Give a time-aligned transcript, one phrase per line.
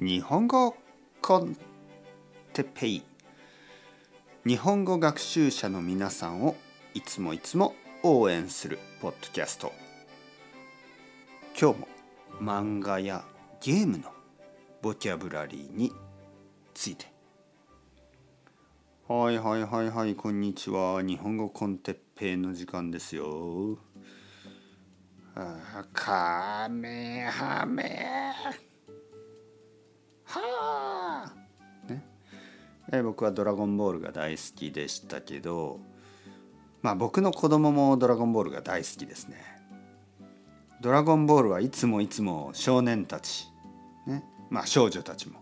[0.00, 0.76] 日本語
[1.20, 1.56] コン
[2.52, 3.02] テペイ。
[4.46, 6.54] 日本語学習者の皆さんを
[6.94, 7.74] いつもいつも
[8.04, 9.72] 応援するポッドキャスト。
[11.60, 11.88] 今日も
[12.40, 13.24] 漫画や
[13.60, 14.12] ゲームの
[14.82, 15.92] ボキャブラリーに
[16.74, 17.06] ついて。
[19.08, 21.02] はいはいはいはいこんにちは。
[21.02, 23.76] 日本語コンテッペイの時間ですよ。
[25.34, 28.32] あカメハメ。
[30.40, 31.32] は
[31.88, 32.04] あ、ね。
[32.90, 35.80] え僕は「ドラゴンボール」が大好きでしたけど
[36.82, 39.58] まあ僕の子供も「ドラゴンボール」が大好きですね。
[40.80, 43.48] ドラゴンボールはいつもいつも少年たち、
[44.06, 45.40] ね、まあ少女たちも、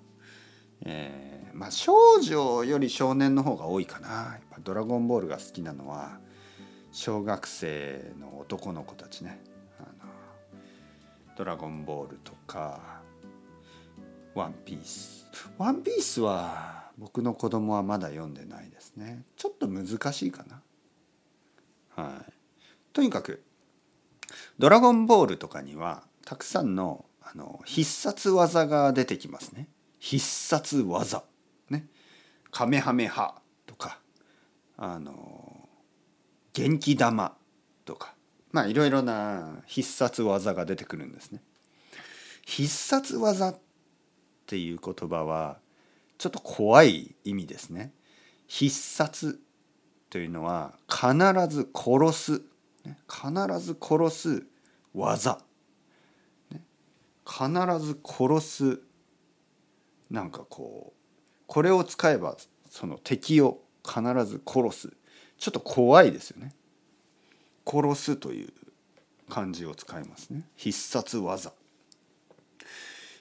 [0.80, 4.08] えー、まあ少女より少年の方が多いかな。
[4.08, 6.18] やっぱドラゴンボールが好きなのは
[6.90, 9.38] 小学生の男の子たちね。
[9.78, 10.10] あの
[11.36, 12.95] ドラゴンボールとか
[14.36, 15.26] ワンピース。
[15.56, 19.24] ワンピースは僕の子供はまだ読んでないですね。
[19.36, 20.62] ちょっと難しいかな。
[22.04, 22.32] はい。
[22.92, 23.42] とにかく
[24.58, 29.68] 「ドラゴンボール」とかにはたくさんのあの必殺技が出てきますね。
[29.98, 31.24] 必殺技。
[31.70, 31.88] ね。
[32.50, 34.00] カメハメハとか
[34.76, 35.68] あの
[36.52, 37.36] 元気玉
[37.86, 38.14] とか。
[38.52, 41.42] まあいろいろな必殺技が出てくるんですね。
[42.44, 43.58] 必殺技っ
[44.46, 45.58] っていう言葉は
[46.18, 47.90] ちょっと怖い意味ですね。
[48.46, 49.40] 必殺
[50.08, 51.08] というのは必
[51.48, 52.42] ず殺す
[53.10, 54.46] 必ず殺す
[54.94, 55.40] 技。
[57.28, 58.80] 必ず殺す
[60.08, 62.36] なんかこうこれを使えば
[62.70, 64.92] その敵を必ず殺す。
[65.38, 66.52] ちょっと怖いですよね。
[67.66, 68.52] 殺すという
[69.28, 70.42] 漢字を使いますね。
[70.54, 71.52] 必殺技。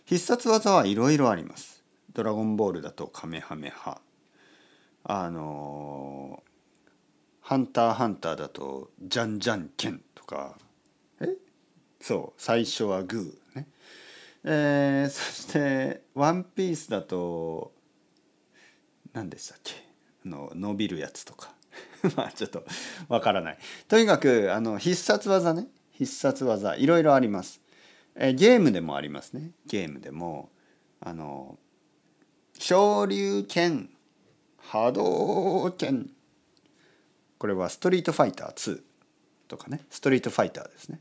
[0.05, 1.83] 必殺技はいろいろあります。
[2.13, 3.99] ドラゴンボールだとカメハメハ。
[5.03, 6.43] あの
[7.41, 10.57] ハンターハンターだとジャンジャンケンとか。
[11.19, 11.27] え？
[12.01, 13.67] そう、最初はグーね。
[14.43, 17.73] えー、そしてワンピースだと
[19.13, 19.73] 何でしたっけ？
[20.23, 21.53] の伸びるやつとか
[22.15, 22.63] まあちょっと
[23.09, 27.61] わからないとにかくあの必殺技ね必殺技いろいろあります
[28.15, 29.51] えゲームでもありますね。
[29.67, 30.49] ゲームでも
[31.01, 31.57] あの
[32.57, 33.89] 昇竜拳
[34.57, 36.09] 波動拳。
[37.37, 38.81] これはストリートファイター2
[39.47, 39.85] とかね。
[39.89, 40.99] ストリートファイターですね、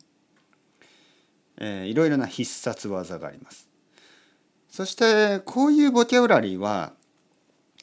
[1.59, 3.69] えー、いろいろな必殺技があります。
[4.69, 6.93] そしてこういうボキャブラリーは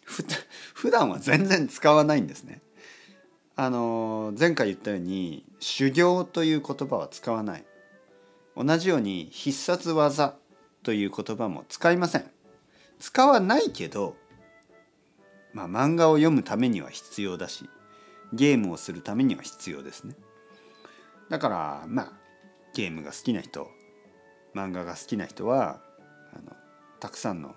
[0.03, 0.23] ふ
[0.73, 2.61] 普段は全然使わないんですね。
[3.55, 7.63] あの前回言ったように修行という言葉は使わない。
[8.63, 10.35] 同じように必殺技
[10.83, 12.29] という言葉も使いません。
[12.99, 14.15] 使わないけど
[15.53, 17.69] まあ漫画を読むためには必要だし
[18.31, 20.15] ゲームをするためには必要ですね。
[21.29, 22.11] だからまあ
[22.73, 23.67] ゲームが好きな人
[24.53, 25.81] 漫画が好きな人は
[26.33, 26.55] あの
[26.99, 27.55] たくさんの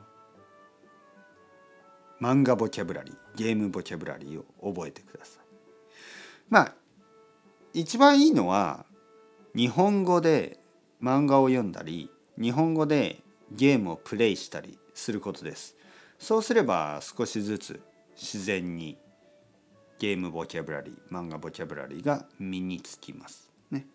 [2.21, 5.45] 漫画ボキャブラリーゲームボキャブラリーを覚えてください。
[6.49, 6.75] まあ
[7.75, 8.87] 一番いいのは
[9.55, 10.64] 日本語で
[11.05, 12.11] 漫画を読んだり
[12.41, 13.21] 日本語で
[13.53, 15.77] ゲームをプレイしたりすることです。
[16.19, 17.83] そうすれば少しずつ
[18.17, 18.97] 自然に
[19.99, 23.51] ゲームボキャブラリー漫画ボキャブラリーが身につきます。
[23.71, 23.87] ね。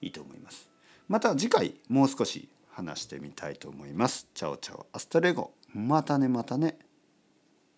[0.00, 0.70] いいと思います。
[1.08, 4.28] また次回もう少し話してみたいと思います。
[4.32, 5.50] チャオチャオアストレゴ。
[5.74, 6.78] またねまたね。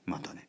[0.04, 0.46] またね。